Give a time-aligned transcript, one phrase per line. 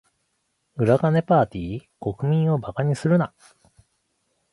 [0.77, 1.81] 裏金パーティ？
[1.99, 3.35] 国民を馬鹿にするな。